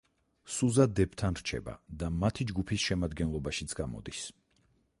[0.53, 4.23] სუზა დებთან რჩება და მათი ჯგუფის შემადგენლობაშიც გამოდის.